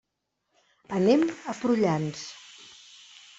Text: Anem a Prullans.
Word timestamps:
Anem 0.99 1.25
a 1.53 1.55
Prullans. 1.59 2.25